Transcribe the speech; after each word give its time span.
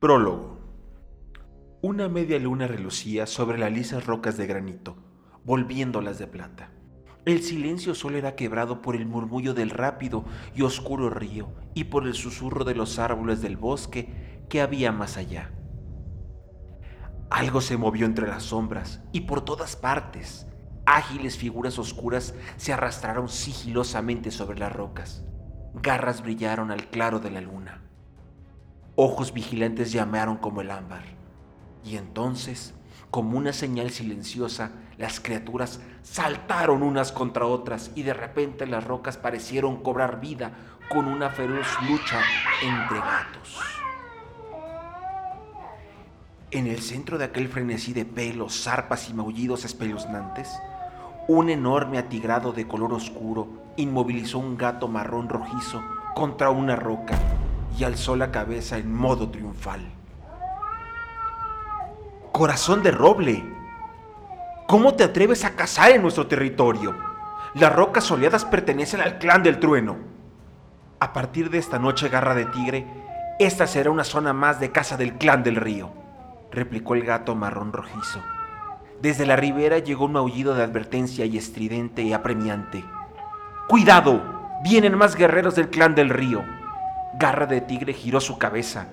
Prólogo. 0.00 0.60
Una 1.82 2.08
media 2.08 2.38
luna 2.38 2.68
relucía 2.68 3.26
sobre 3.26 3.58
las 3.58 3.72
lisas 3.72 4.06
rocas 4.06 4.36
de 4.36 4.46
granito, 4.46 4.94
volviéndolas 5.42 6.20
de 6.20 6.28
plata. 6.28 6.70
El 7.24 7.42
silencio 7.42 7.96
solo 7.96 8.16
era 8.16 8.36
quebrado 8.36 8.80
por 8.80 8.94
el 8.94 9.06
murmullo 9.06 9.54
del 9.54 9.70
rápido 9.70 10.24
y 10.54 10.62
oscuro 10.62 11.10
río 11.10 11.48
y 11.74 11.84
por 11.84 12.06
el 12.06 12.14
susurro 12.14 12.64
de 12.64 12.76
los 12.76 13.00
árboles 13.00 13.42
del 13.42 13.56
bosque 13.56 14.44
que 14.48 14.60
había 14.60 14.92
más 14.92 15.16
allá. 15.16 15.50
Algo 17.28 17.60
se 17.60 17.76
movió 17.76 18.06
entre 18.06 18.28
las 18.28 18.44
sombras 18.44 19.02
y 19.10 19.22
por 19.22 19.44
todas 19.44 19.74
partes. 19.74 20.46
Ágiles 20.86 21.36
figuras 21.36 21.76
oscuras 21.76 22.36
se 22.56 22.72
arrastraron 22.72 23.28
sigilosamente 23.28 24.30
sobre 24.30 24.60
las 24.60 24.72
rocas. 24.72 25.24
Garras 25.74 26.22
brillaron 26.22 26.70
al 26.70 26.86
claro 26.86 27.18
de 27.18 27.32
la 27.32 27.40
luna. 27.40 27.87
Ojos 29.00 29.32
vigilantes 29.32 29.92
llamaron 29.92 30.38
como 30.38 30.60
el 30.60 30.72
ámbar. 30.72 31.04
Y 31.84 31.96
entonces, 31.98 32.74
como 33.12 33.38
una 33.38 33.52
señal 33.52 33.90
silenciosa, 33.90 34.72
las 34.96 35.20
criaturas 35.20 35.78
saltaron 36.02 36.82
unas 36.82 37.12
contra 37.12 37.46
otras 37.46 37.92
y 37.94 38.02
de 38.02 38.12
repente 38.12 38.66
las 38.66 38.82
rocas 38.82 39.16
parecieron 39.16 39.84
cobrar 39.84 40.18
vida 40.20 40.50
con 40.88 41.06
una 41.06 41.30
feroz 41.30 41.68
lucha 41.88 42.20
entre 42.60 42.98
gatos. 42.98 43.60
En 46.50 46.66
el 46.66 46.80
centro 46.80 47.18
de 47.18 47.26
aquel 47.26 47.46
frenesí 47.46 47.92
de 47.92 48.04
pelos, 48.04 48.64
zarpas 48.64 49.08
y 49.08 49.14
maullidos 49.14 49.64
espeluznantes, 49.64 50.50
un 51.28 51.50
enorme 51.50 51.98
atigrado 51.98 52.52
de 52.52 52.66
color 52.66 52.92
oscuro 52.92 53.46
inmovilizó 53.76 54.40
un 54.40 54.56
gato 54.56 54.88
marrón 54.88 55.28
rojizo 55.28 55.84
contra 56.16 56.50
una 56.50 56.74
roca 56.74 57.16
y 57.76 57.84
alzó 57.84 58.16
la 58.16 58.30
cabeza 58.30 58.78
en 58.78 58.94
modo 58.94 59.30
triunfal. 59.30 59.80
Corazón 62.32 62.82
de 62.82 62.90
roble, 62.90 63.44
¿cómo 64.66 64.94
te 64.94 65.04
atreves 65.04 65.44
a 65.44 65.56
cazar 65.56 65.90
en 65.90 66.02
nuestro 66.02 66.26
territorio? 66.26 66.94
Las 67.54 67.74
rocas 67.74 68.04
soleadas 68.04 68.44
pertenecen 68.44 69.00
al 69.00 69.18
clan 69.18 69.42
del 69.42 69.58
trueno. 69.58 69.96
A 71.00 71.12
partir 71.12 71.50
de 71.50 71.58
esta 71.58 71.78
noche, 71.78 72.08
garra 72.08 72.34
de 72.34 72.46
tigre, 72.46 72.86
esta 73.38 73.66
será 73.66 73.90
una 73.90 74.04
zona 74.04 74.32
más 74.32 74.60
de 74.60 74.70
caza 74.70 74.96
del 74.96 75.14
clan 75.14 75.42
del 75.42 75.56
río, 75.56 75.90
replicó 76.50 76.94
el 76.94 77.04
gato 77.04 77.34
marrón 77.34 77.72
rojizo. 77.72 78.20
Desde 79.00 79.26
la 79.26 79.36
ribera 79.36 79.78
llegó 79.78 80.06
un 80.06 80.12
maullido 80.12 80.54
de 80.54 80.64
advertencia 80.64 81.24
y 81.24 81.38
estridente 81.38 82.02
y 82.02 82.12
apremiante. 82.12 82.84
¡Cuidado! 83.68 84.20
Vienen 84.64 84.98
más 84.98 85.14
guerreros 85.14 85.54
del 85.54 85.70
clan 85.70 85.94
del 85.94 86.08
río. 86.08 86.42
Garra 87.18 87.46
de 87.46 87.60
Tigre 87.60 87.94
giró 87.94 88.20
su 88.20 88.38
cabeza. 88.38 88.86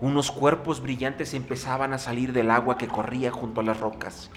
Unos 0.00 0.32
cuerpos 0.32 0.82
brillantes 0.82 1.32
empezaban 1.32 1.92
a 1.92 1.98
salir 1.98 2.32
del 2.32 2.50
agua 2.50 2.76
que 2.76 2.88
corría 2.88 3.30
junto 3.30 3.60
a 3.60 3.64
las 3.64 3.78
rocas. 3.78 4.32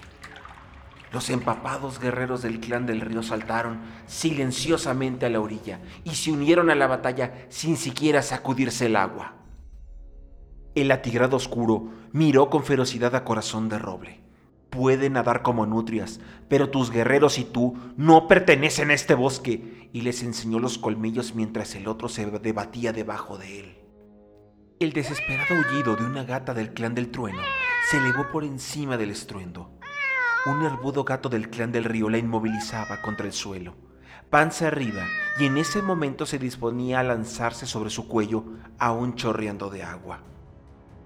Los 1.10 1.28
empapados 1.28 1.98
guerreros 1.98 2.42
del 2.42 2.60
clan 2.60 2.86
del 2.86 3.00
río 3.00 3.24
saltaron 3.24 3.80
silenciosamente 4.06 5.26
a 5.26 5.28
la 5.28 5.40
orilla 5.40 5.80
y 6.04 6.10
se 6.10 6.30
unieron 6.30 6.70
a 6.70 6.76
la 6.76 6.86
batalla 6.86 7.46
sin 7.48 7.76
siquiera 7.76 8.22
sacudirse 8.22 8.86
el 8.86 8.94
agua. 8.94 9.34
El 10.76 10.92
atigrado 10.92 11.36
oscuro 11.36 11.88
miró 12.12 12.48
con 12.48 12.62
ferocidad 12.62 13.16
a 13.16 13.24
Corazón 13.24 13.68
de 13.68 13.78
Roble. 13.80 14.21
Puede 14.72 15.10
nadar 15.10 15.42
como 15.42 15.66
nutrias, 15.66 16.18
pero 16.48 16.70
tus 16.70 16.90
guerreros 16.90 17.38
y 17.38 17.44
tú 17.44 17.76
no 17.98 18.26
pertenecen 18.26 18.90
a 18.90 18.94
este 18.94 19.12
bosque, 19.12 19.90
y 19.92 20.00
les 20.00 20.22
enseñó 20.22 20.58
los 20.60 20.78
colmillos 20.78 21.34
mientras 21.34 21.74
el 21.74 21.86
otro 21.86 22.08
se 22.08 22.24
debatía 22.24 22.94
debajo 22.94 23.36
de 23.36 23.60
él. 23.60 23.78
El 24.80 24.94
desesperado 24.94 25.56
aullido 25.56 25.94
de 25.94 26.06
una 26.06 26.24
gata 26.24 26.54
del 26.54 26.72
clan 26.72 26.94
del 26.94 27.10
trueno 27.10 27.42
se 27.90 27.98
elevó 27.98 28.30
por 28.32 28.44
encima 28.44 28.96
del 28.96 29.10
estruendo. 29.10 29.78
Un 30.46 30.62
herbudo 30.62 31.04
gato 31.04 31.28
del 31.28 31.50
clan 31.50 31.70
del 31.70 31.84
río 31.84 32.08
la 32.08 32.16
inmovilizaba 32.16 33.02
contra 33.02 33.26
el 33.26 33.34
suelo, 33.34 33.76
panza 34.30 34.68
arriba, 34.68 35.04
y 35.38 35.44
en 35.44 35.58
ese 35.58 35.82
momento 35.82 36.24
se 36.24 36.38
disponía 36.38 37.00
a 37.00 37.02
lanzarse 37.02 37.66
sobre 37.66 37.90
su 37.90 38.08
cuello, 38.08 38.44
aún 38.78 39.16
chorreando 39.16 39.68
de 39.68 39.82
agua. 39.82 40.22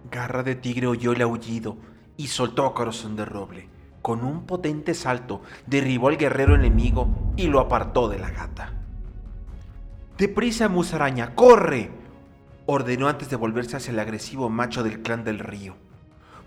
Garra 0.09 0.45
de 0.45 0.55
tigre 0.55 0.87
oyó 0.87 1.11
el 1.11 1.23
aullido 1.23 1.79
y 2.17 2.29
soltó 2.29 2.73
corazón 2.75 3.17
de 3.17 3.25
roble. 3.25 3.69
Con 4.03 4.25
un 4.25 4.47
potente 4.47 4.95
salto 4.95 5.43
derribó 5.67 6.09
al 6.09 6.17
guerrero 6.17 6.55
enemigo 6.55 7.09
y 7.37 7.49
lo 7.49 7.61
apartó 7.61 8.09
de 8.09 8.19
la 8.19 8.31
gata. 8.31 8.73
¡Deprisa, 10.17 10.69
musaraña! 10.69 11.35
¡Corre! 11.35 11.91
ordenó 12.67 13.09
antes 13.09 13.29
de 13.31 13.37
volverse 13.37 13.77
hacia 13.77 13.93
el 13.93 13.99
agresivo 13.99 14.49
macho 14.49 14.83
del 14.83 15.03
clan 15.03 15.25
del 15.25 15.39
río. 15.39 15.75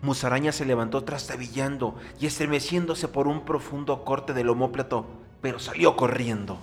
Musaraña 0.02 0.52
se 0.52 0.66
levantó 0.66 1.04
trastabillando 1.04 1.96
y 2.20 2.26
estremeciéndose 2.26 3.10
por 3.10 3.28
un 3.28 3.44
profundo 3.44 4.06
corte 4.06 4.34
del 4.34 4.50
omóplato, 4.50 5.06
pero 5.42 5.60
salió 5.60 5.96
corriendo. 5.98 6.60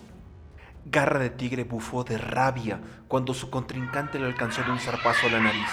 Garra 0.87 1.19
de 1.19 1.31
tigre 1.31 1.65
bufó 1.65 2.05
de 2.05 2.17
rabia 2.17 2.81
cuando 3.09 3.34
su 3.34 3.50
contrincante 3.50 4.19
le 4.19 4.27
alcanzó 4.27 4.62
de 4.62 4.71
un 4.71 4.78
zarpazo 4.78 5.27
a 5.27 5.31
la 5.31 5.41
nariz. 5.41 5.69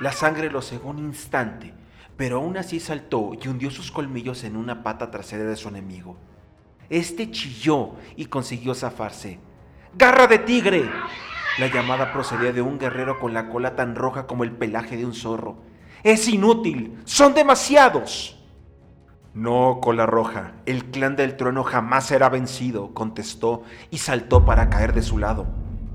La 0.00 0.12
sangre 0.12 0.50
lo 0.50 0.62
cegó 0.62 0.90
un 0.90 0.98
instante 0.98 1.74
pero 2.18 2.38
aún 2.38 2.56
así 2.56 2.80
saltó 2.80 3.30
y 3.40 3.46
hundió 3.46 3.70
sus 3.70 3.92
colmillos 3.92 4.42
en 4.42 4.56
una 4.56 4.82
pata 4.82 5.10
trasera 5.10 5.44
de 5.44 5.54
su 5.54 5.68
enemigo. 5.68 6.16
Este 6.90 7.30
chilló 7.30 7.92
y 8.16 8.26
consiguió 8.26 8.74
zafarse. 8.74 9.38
¡Garra 9.96 10.26
de 10.26 10.40
tigre! 10.40 10.90
La 11.60 11.68
llamada 11.68 12.12
procedía 12.12 12.52
de 12.52 12.60
un 12.60 12.76
guerrero 12.76 13.20
con 13.20 13.34
la 13.34 13.48
cola 13.48 13.76
tan 13.76 13.94
roja 13.94 14.26
como 14.26 14.42
el 14.42 14.50
pelaje 14.50 14.96
de 14.96 15.06
un 15.06 15.14
zorro. 15.14 15.58
¡Es 16.02 16.26
inútil! 16.26 16.98
¡Son 17.04 17.34
demasiados! 17.34 18.44
No, 19.32 19.78
cola 19.80 20.04
roja, 20.04 20.54
el 20.66 20.86
clan 20.86 21.14
del 21.14 21.36
trueno 21.36 21.62
jamás 21.62 22.06
será 22.06 22.28
vencido, 22.28 22.94
contestó 22.94 23.62
y 23.90 23.98
saltó 23.98 24.44
para 24.44 24.68
caer 24.70 24.92
de 24.92 25.02
su 25.02 25.18
lado. 25.18 25.46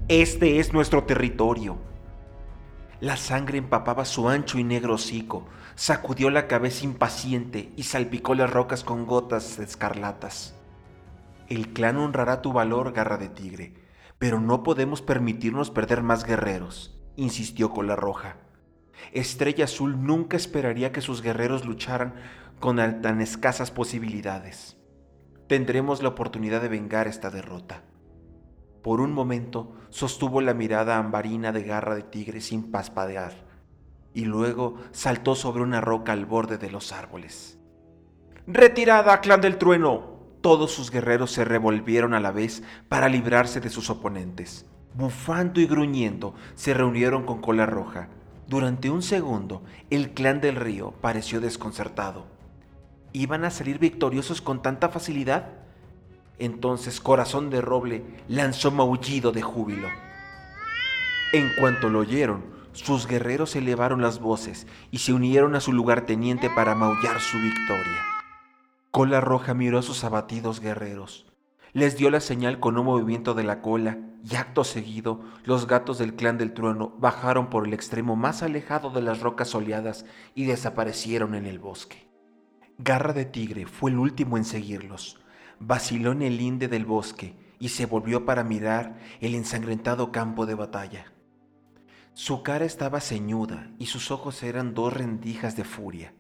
Este 0.08 0.60
es 0.60 0.72
nuestro 0.72 1.04
territorio. 1.04 1.78
La 3.04 3.18
sangre 3.18 3.58
empapaba 3.58 4.06
su 4.06 4.30
ancho 4.30 4.58
y 4.58 4.64
negro 4.64 4.94
hocico, 4.94 5.46
sacudió 5.76 6.30
la 6.30 6.48
cabeza 6.48 6.86
impaciente 6.86 7.74
y 7.76 7.84
salpicó 7.84 8.34
las 8.34 8.50
rocas 8.50 8.86
con 8.86 9.06
gotas 9.06 9.60
escarlatas. 9.60 10.56
El 11.50 11.74
clan 11.74 11.98
honrará 11.98 12.42
tu 12.42 12.54
valor, 12.54 12.94
garra 12.94 13.18
de 13.18 13.28
tigre, 13.28 13.74
pero 14.20 14.40
no 14.40 14.64
podemos 14.64 15.02
permitirnos 15.02 15.70
perder 15.70 16.02
más 16.02 16.24
guerreros, 16.24 16.98
insistió 17.18 17.72
con 17.72 17.88
la 17.88 17.98
roja. 17.98 18.38
Estrella 19.12 19.66
Azul 19.66 20.02
nunca 20.02 20.38
esperaría 20.38 20.94
que 20.94 21.02
sus 21.02 21.22
guerreros 21.22 21.66
lucharan 21.66 22.16
con 22.62 22.78
tan 22.78 23.20
escasas 23.20 23.70
posibilidades. 23.70 24.78
Tendremos 25.50 26.02
la 26.02 26.08
oportunidad 26.08 26.62
de 26.62 26.70
vengar 26.70 27.10
esta 27.10 27.30
derrota. 27.30 27.84
Por 28.84 29.00
un 29.00 29.14
momento 29.14 29.72
sostuvo 29.90 30.42
la 30.42 30.54
mirada 30.54 30.98
ambarina 30.98 31.54
de 31.54 31.64
garra 31.64 31.96
de 31.96 32.04
tigre 32.04 32.42
sin 32.42 32.70
paspadear, 32.70 33.34
y 34.14 34.26
luego 34.26 34.76
saltó 34.92 35.36
sobre 35.36 35.64
una 35.64 35.80
roca 35.80 36.12
al 36.12 36.26
borde 36.26 36.58
de 36.58 36.70
los 36.70 36.92
árboles. 36.92 37.58
¡Retirada, 38.46 39.22
clan 39.22 39.40
del 39.40 39.58
trueno! 39.58 40.12
Todos 40.42 40.72
sus 40.72 40.92
guerreros 40.92 41.32
se 41.32 41.46
revolvieron 41.46 42.14
a 42.14 42.20
la 42.20 42.32
vez 42.32 42.62
para 42.90 43.08
librarse 43.08 43.62
de 43.62 43.70
sus 43.70 43.90
oponentes. 43.90 44.66
Bufando 44.94 45.62
y 45.62 45.66
gruñendo, 45.66 46.36
se 46.56 46.74
reunieron 46.74 47.26
con 47.26 47.40
cola 47.40 47.66
roja. 47.66 48.10
Durante 48.50 48.90
un 48.90 49.02
segundo, 49.02 49.64
el 49.90 50.14
clan 50.14 50.42
del 50.42 50.58
río 50.58 50.92
pareció 51.00 51.40
desconcertado. 51.40 52.26
¿Iban 53.14 53.46
a 53.46 53.50
salir 53.50 53.80
victoriosos 53.80 54.42
con 54.42 54.62
tanta 54.62 54.90
facilidad? 54.90 55.63
Entonces 56.40 57.00
Corazón 57.00 57.50
de 57.50 57.62
Roble 57.62 58.04
lanzó 58.28 58.72
maullido 58.72 59.32
de 59.32 59.42
júbilo. 59.42 59.88
En 61.32 61.52
cuanto 61.60 61.90
lo 61.90 62.00
oyeron, 62.00 62.44
sus 62.74 63.08
guerreros 63.08 63.56
elevaron 63.56 64.02
las 64.02 64.20
voces 64.20 64.68
y 64.92 65.00
se 65.00 65.14
unieron 65.14 65.56
a 65.56 65.60
su 65.60 65.74
lugarteniente 65.74 66.50
para 66.50 66.76
maullar 66.76 67.20
su 67.20 67.38
victoria. 67.40 68.02
Cola 68.92 69.22
Roja 69.22 69.54
miró 69.54 69.80
a 69.80 69.84
sus 69.84 70.04
abatidos 70.04 70.60
guerreros. 70.60 71.26
Les 71.72 71.98
dio 71.98 72.12
la 72.12 72.20
señal 72.20 72.60
con 72.60 72.78
un 72.78 72.86
movimiento 72.86 73.34
de 73.34 73.44
la 73.44 73.62
cola 73.62 73.98
y 74.24 74.36
acto 74.36 74.64
seguido 74.64 75.22
los 75.44 75.68
gatos 75.68 75.98
del 75.98 76.16
clan 76.16 76.38
del 76.38 76.54
trueno 76.54 76.94
bajaron 77.00 77.50
por 77.50 77.68
el 77.68 77.74
extremo 77.74 78.16
más 78.16 78.44
alejado 78.44 78.90
de 78.92 79.02
las 79.02 79.22
rocas 79.22 79.50
soleadas 79.50 80.06
y 80.36 80.46
desaparecieron 80.46 81.36
en 81.36 81.46
el 81.46 81.60
bosque. 81.60 82.08
Garra 82.78 83.14
de 83.14 83.26
Tigre 83.26 83.66
fue 83.66 83.92
el 83.92 83.98
último 83.98 84.38
en 84.38 84.46
seguirlos 84.46 85.23
vaciló 85.60 86.12
en 86.12 86.22
el 86.22 86.38
linde 86.38 86.68
del 86.68 86.86
bosque 86.86 87.36
y 87.60 87.70
se 87.70 87.86
volvió 87.86 88.26
para 88.26 88.44
mirar 88.44 89.00
el 89.22 89.36
ensangrentado 89.36 90.12
campo 90.12 90.46
de 90.46 90.56
batalla. 90.56 91.14
Su 92.14 92.44
cara 92.44 92.66
estaba 92.66 93.00
ceñuda 93.00 93.72
y 93.80 93.88
sus 93.88 94.12
ojos 94.12 94.44
eran 94.44 94.74
dos 94.74 94.94
rendijas 94.94 95.56
de 95.56 95.64
furia. 95.64 96.14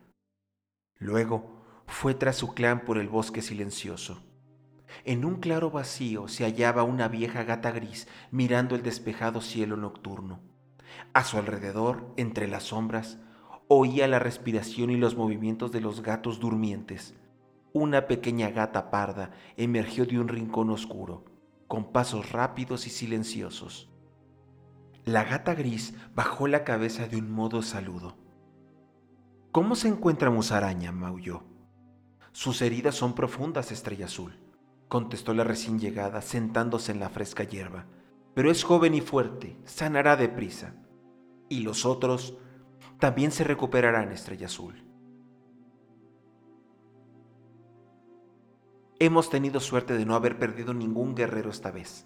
Luego 0.97 1.63
fue 1.88 2.13
tras 2.13 2.38
su 2.38 2.53
clan 2.53 2.85
por 2.85 2.97
el 2.97 3.09
bosque 3.09 3.41
silencioso. 3.41 4.24
En 5.06 5.25
un 5.25 5.39
claro 5.39 5.71
vacío 5.71 6.27
se 6.27 6.45
hallaba 6.45 6.83
una 6.83 7.07
vieja 7.07 7.44
gata 7.44 7.71
gris 7.71 8.07
mirando 8.31 8.75
el 8.75 8.83
despejado 8.83 9.41
cielo 9.41 9.75
nocturno. 9.75 10.39
A 11.13 11.24
su 11.24 11.38
alrededor, 11.38 12.13
entre 12.18 12.47
las 12.47 12.63
sombras, 12.63 13.18
Oía 13.69 14.07
la 14.07 14.19
respiración 14.19 14.91
y 14.91 14.97
los 14.97 15.15
movimientos 15.15 15.71
de 15.71 15.80
los 15.80 16.03
gatos 16.03 16.39
durmientes. 16.39 17.15
Una 17.75 18.05
pequeña 18.05 18.51
gata 18.51 18.91
parda 18.91 19.31
emergió 19.57 20.05
de 20.05 20.19
un 20.19 20.27
rincón 20.27 20.69
oscuro, 20.69 21.25
con 21.67 21.91
pasos 21.91 22.31
rápidos 22.31 22.85
y 22.85 22.91
silenciosos. 22.91 23.89
La 25.05 25.23
gata 25.23 25.55
gris 25.55 25.95
bajó 26.13 26.45
la 26.45 26.63
cabeza 26.63 27.07
de 27.07 27.17
un 27.17 27.31
modo 27.31 27.63
saludo. 27.63 28.15
¿Cómo 29.51 29.73
se 29.73 29.87
encuentra 29.87 30.29
Musaraña? 30.29 30.91
maulló. 30.91 31.45
Sus 32.31 32.61
heridas 32.61 32.93
son 32.93 33.15
profundas, 33.15 33.71
estrella 33.71 34.05
azul, 34.05 34.39
contestó 34.87 35.33
la 35.33 35.43
recién 35.43 35.79
llegada 35.79 36.21
sentándose 36.21 36.91
en 36.91 36.99
la 36.99 37.09
fresca 37.09 37.43
hierba. 37.43 37.87
Pero 38.35 38.51
es 38.51 38.63
joven 38.63 38.93
y 38.93 39.01
fuerte, 39.01 39.57
sanará 39.65 40.15
deprisa. 40.15 40.75
Y 41.49 41.61
los 41.61 41.87
otros 41.87 42.37
también 42.99 43.31
se 43.31 43.43
recuperarán, 43.43 44.11
estrella 44.11 44.45
azul. 44.45 44.93
Hemos 49.05 49.29
tenido 49.29 49.59
suerte 49.59 49.97
de 49.97 50.05
no 50.05 50.15
haber 50.15 50.39
perdido 50.39 50.73
ningún 50.73 51.13
guerrero 51.13 51.50
esta 51.50 51.71
vez. 51.71 52.05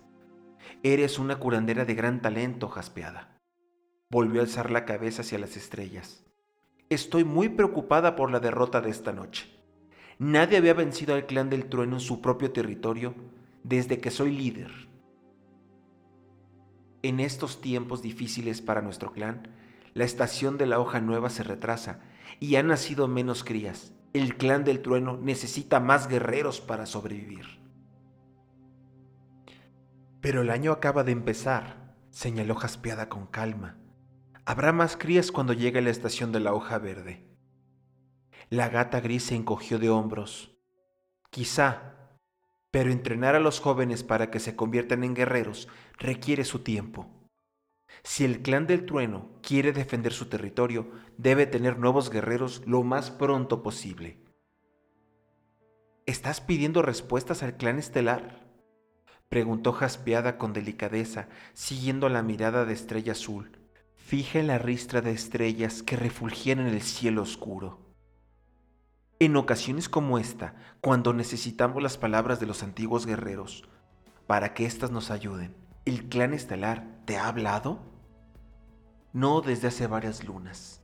Eres 0.81 1.19
una 1.19 1.37
curandera 1.37 1.85
de 1.85 1.93
gran 1.93 2.23
talento, 2.23 2.69
jaspeada. 2.69 3.37
Volvió 4.09 4.41
a 4.41 4.45
alzar 4.45 4.71
la 4.71 4.83
cabeza 4.83 5.21
hacia 5.21 5.37
las 5.37 5.55
estrellas. 5.57 6.25
Estoy 6.89 7.23
muy 7.23 7.49
preocupada 7.49 8.15
por 8.15 8.31
la 8.31 8.39
derrota 8.39 8.81
de 8.81 8.89
esta 8.89 9.13
noche. 9.13 9.47
Nadie 10.17 10.57
había 10.57 10.73
vencido 10.73 11.13
al 11.13 11.27
clan 11.27 11.51
del 11.51 11.69
trueno 11.69 11.97
en 11.97 11.99
su 11.99 12.19
propio 12.19 12.51
territorio 12.51 13.13
desde 13.61 13.99
que 13.99 14.09
soy 14.09 14.31
líder. 14.31 14.71
En 17.03 17.19
estos 17.19 17.61
tiempos 17.61 18.01
difíciles 18.01 18.63
para 18.63 18.81
nuestro 18.81 19.11
clan, 19.11 19.49
la 19.93 20.03
estación 20.03 20.57
de 20.57 20.65
la 20.65 20.79
hoja 20.79 20.99
nueva 20.99 21.29
se 21.29 21.43
retrasa 21.43 21.99
y 22.39 22.55
han 22.55 22.65
nacido 22.65 23.07
menos 23.07 23.43
crías. 23.43 23.93
El 24.17 24.35
clan 24.35 24.63
del 24.63 24.81
trueno 24.81 25.15
necesita 25.15 25.79
más 25.79 26.07
guerreros 26.07 26.59
para 26.59 26.87
sobrevivir. 26.87 27.59
Pero 30.21 30.41
el 30.41 30.49
año 30.49 30.71
acaba 30.71 31.03
de 31.03 31.11
empezar, 31.11 31.95
señaló 32.09 32.55
Jaspeada 32.55 33.09
con 33.09 33.27
calma. 33.27 33.77
Habrá 34.43 34.71
más 34.73 34.97
crías 34.97 35.31
cuando 35.31 35.53
llegue 35.53 35.83
la 35.83 35.91
estación 35.91 36.31
de 36.31 36.39
la 36.39 36.55
hoja 36.55 36.79
verde. 36.79 37.27
La 38.49 38.69
gata 38.69 39.01
gris 39.01 39.25
se 39.25 39.35
encogió 39.35 39.77
de 39.77 39.91
hombros. 39.91 40.57
Quizá, 41.29 42.17
pero 42.71 42.91
entrenar 42.91 43.35
a 43.35 43.39
los 43.39 43.59
jóvenes 43.59 44.03
para 44.03 44.31
que 44.31 44.39
se 44.39 44.55
conviertan 44.55 45.03
en 45.03 45.13
guerreros 45.13 45.67
requiere 45.99 46.43
su 46.43 46.63
tiempo. 46.63 47.29
Si 48.01 48.25
el 48.25 48.41
clan 48.41 48.65
del 48.65 48.87
trueno 48.87 49.29
quiere 49.47 49.71
defender 49.71 50.11
su 50.11 50.25
territorio, 50.25 50.91
debe 51.17 51.45
tener 51.45 51.79
nuevos 51.79 52.09
guerreros 52.09 52.63
lo 52.65 52.83
más 52.83 53.11
pronto 53.11 53.63
posible. 53.63 54.19
¿Estás 56.05 56.41
pidiendo 56.41 56.81
respuestas 56.81 57.43
al 57.43 57.55
clan 57.55 57.79
estelar? 57.79 58.45
Preguntó 59.29 59.71
jaspeada 59.71 60.37
con 60.37 60.51
delicadeza, 60.51 61.29
siguiendo 61.53 62.09
la 62.09 62.23
mirada 62.23 62.65
de 62.65 62.73
estrella 62.73 63.13
azul, 63.13 63.57
fija 63.95 64.39
en 64.39 64.47
la 64.47 64.57
ristra 64.57 64.99
de 64.99 65.11
estrellas 65.11 65.81
que 65.81 65.95
refulgían 65.95 66.59
en 66.59 66.67
el 66.67 66.81
cielo 66.81 67.21
oscuro. 67.21 67.79
En 69.17 69.37
ocasiones 69.37 69.87
como 69.87 70.19
esta, 70.19 70.55
cuando 70.81 71.13
necesitamos 71.13 71.81
las 71.81 71.97
palabras 71.97 72.41
de 72.41 72.47
los 72.47 72.63
antiguos 72.63 73.05
guerreros, 73.05 73.63
para 74.27 74.53
que 74.53 74.65
éstas 74.65 74.91
nos 74.91 75.09
ayuden, 75.09 75.55
¿el 75.85 76.09
clan 76.09 76.33
estelar 76.33 76.99
te 77.05 77.15
ha 77.15 77.29
hablado? 77.29 77.96
No 79.13 79.41
desde 79.41 79.67
hace 79.69 79.87
varias 79.87 80.23
lunas. 80.23 80.81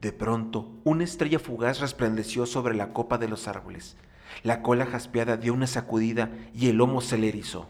De 0.00 0.12
pronto, 0.12 0.80
una 0.84 1.04
estrella 1.04 1.38
fugaz 1.38 1.80
resplandeció 1.80 2.46
sobre 2.46 2.74
la 2.74 2.92
copa 2.92 3.18
de 3.18 3.28
los 3.28 3.48
árboles, 3.48 3.96
la 4.42 4.62
cola 4.62 4.86
jaspeada 4.86 5.36
dio 5.36 5.54
una 5.54 5.66
sacudida 5.66 6.30
y 6.54 6.68
el 6.68 6.76
lomo 6.76 7.00
se 7.00 7.18
le 7.18 7.28
erizó. 7.28 7.68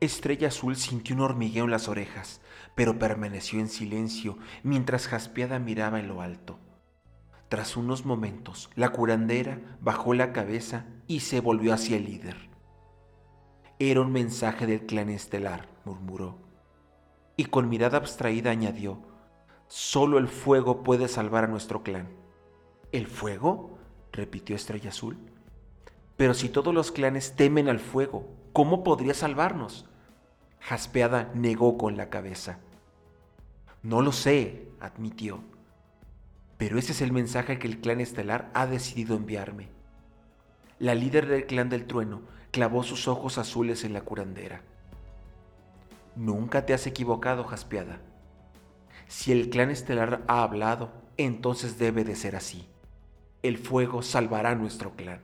Estrella 0.00 0.48
Azul 0.48 0.76
sintió 0.76 1.14
un 1.14 1.22
hormigueo 1.22 1.64
en 1.64 1.70
las 1.70 1.88
orejas, 1.88 2.40
pero 2.74 2.98
permaneció 2.98 3.60
en 3.60 3.68
silencio 3.68 4.36
mientras 4.62 5.06
Jaspeada 5.06 5.58
miraba 5.58 6.00
en 6.00 6.08
lo 6.08 6.22
alto. 6.22 6.58
Tras 7.48 7.76
unos 7.76 8.04
momentos, 8.04 8.70
la 8.74 8.88
curandera 8.90 9.60
bajó 9.80 10.14
la 10.14 10.32
cabeza 10.32 10.86
y 11.06 11.20
se 11.20 11.40
volvió 11.40 11.72
hacia 11.72 11.98
el 11.98 12.06
líder. 12.06 12.36
Era 13.78 14.00
un 14.00 14.10
mensaje 14.10 14.66
del 14.66 14.86
clan 14.86 15.10
estelar, 15.10 15.68
murmuró, 15.84 16.38
y 17.36 17.46
con 17.46 17.68
mirada 17.68 17.98
abstraída 17.98 18.50
añadió, 18.50 18.98
solo 19.68 20.18
el 20.18 20.28
fuego 20.28 20.82
puede 20.82 21.08
salvar 21.08 21.44
a 21.44 21.48
nuestro 21.48 21.82
clan. 21.82 22.08
¿El 22.92 23.06
fuego? 23.06 23.78
repitió 24.12 24.54
Estrella 24.54 24.90
Azul. 24.90 25.16
Pero 26.16 26.34
si 26.34 26.48
todos 26.48 26.74
los 26.74 26.92
clanes 26.92 27.34
temen 27.36 27.68
al 27.68 27.80
fuego, 27.80 28.28
¿cómo 28.52 28.84
podría 28.84 29.14
salvarnos? 29.14 29.86
Jaspeada 30.60 31.30
negó 31.34 31.78
con 31.78 31.96
la 31.96 32.10
cabeza. 32.10 32.58
No 33.82 34.02
lo 34.02 34.12
sé, 34.12 34.68
admitió. 34.78 35.42
Pero 36.58 36.78
ese 36.78 36.92
es 36.92 37.00
el 37.00 37.12
mensaje 37.12 37.58
que 37.58 37.66
el 37.66 37.80
clan 37.80 38.00
estelar 38.00 38.50
ha 38.54 38.66
decidido 38.66 39.16
enviarme. 39.16 39.68
La 40.78 40.94
líder 40.94 41.26
del 41.26 41.46
clan 41.46 41.68
del 41.68 41.86
trueno 41.86 42.22
clavó 42.50 42.82
sus 42.82 43.08
ojos 43.08 43.38
azules 43.38 43.82
en 43.82 43.92
la 43.92 44.02
curandera. 44.02 44.62
Nunca 46.16 46.66
te 46.66 46.74
has 46.74 46.86
equivocado, 46.86 47.44
Jaspeada. 47.44 48.00
Si 49.08 49.32
el 49.32 49.50
clan 49.50 49.70
estelar 49.70 50.22
ha 50.28 50.42
hablado, 50.42 50.92
entonces 51.16 51.78
debe 51.78 52.04
de 52.04 52.16
ser 52.16 52.36
así 52.36 52.68
el 53.42 53.58
fuego 53.58 54.02
salvará 54.02 54.54
nuestro 54.54 54.94
clan. 54.94 55.20